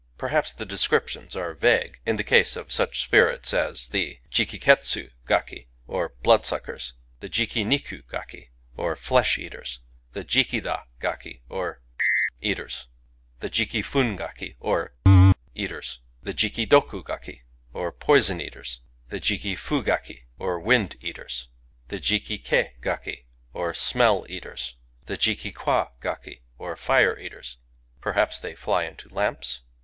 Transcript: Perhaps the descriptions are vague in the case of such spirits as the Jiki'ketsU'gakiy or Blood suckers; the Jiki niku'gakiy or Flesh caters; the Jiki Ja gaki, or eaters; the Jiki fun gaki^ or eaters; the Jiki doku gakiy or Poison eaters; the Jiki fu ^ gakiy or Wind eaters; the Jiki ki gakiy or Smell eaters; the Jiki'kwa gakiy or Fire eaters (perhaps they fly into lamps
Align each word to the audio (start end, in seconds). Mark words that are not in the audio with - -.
Perhaps 0.17 0.53
the 0.53 0.65
descriptions 0.65 1.35
are 1.35 1.53
vague 1.53 1.99
in 2.07 2.15
the 2.17 2.23
case 2.23 2.55
of 2.55 2.71
such 2.71 3.03
spirits 3.03 3.53
as 3.53 3.89
the 3.89 4.19
Jiki'ketsU'gakiy 4.31 5.67
or 5.85 6.15
Blood 6.23 6.43
suckers; 6.43 6.93
the 7.19 7.29
Jiki 7.29 7.63
niku'gakiy 7.63 8.49
or 8.75 8.95
Flesh 8.95 9.35
caters; 9.35 9.77
the 10.13 10.23
Jiki 10.25 10.59
Ja 10.65 10.85
gaki, 10.99 11.43
or 11.49 11.83
eaters; 12.41 12.87
the 13.41 13.47
Jiki 13.51 13.85
fun 13.85 14.17
gaki^ 14.17 14.55
or 14.59 14.95
eaters; 15.53 15.99
the 16.23 16.33
Jiki 16.33 16.67
doku 16.67 17.03
gakiy 17.03 17.41
or 17.71 17.91
Poison 17.91 18.41
eaters; 18.41 18.79
the 19.09 19.19
Jiki 19.19 19.55
fu 19.55 19.83
^ 19.83 19.85
gakiy 19.85 20.23
or 20.39 20.59
Wind 20.59 20.95
eaters; 20.99 21.47
the 21.89 21.99
Jiki 21.99 22.43
ki 22.43 22.69
gakiy 22.81 23.25
or 23.53 23.75
Smell 23.75 24.25
eaters; 24.27 24.77
the 25.05 25.13
Jiki'kwa 25.15 25.91
gakiy 26.01 26.41
or 26.57 26.75
Fire 26.75 27.19
eaters 27.19 27.57
(perhaps 28.01 28.39
they 28.39 28.55
fly 28.55 28.85
into 28.85 29.07
lamps 29.09 29.59